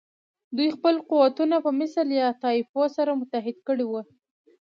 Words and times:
دوی 0.57 0.69
خپل 0.77 0.95
قوتونه 1.09 1.55
په 1.65 1.71
مثل 1.79 2.05
یا 2.19 2.27
طایفو 2.43 2.83
سره 2.97 3.11
متحد 3.21 3.57
کړي 3.67 3.85
وو. 3.87 4.01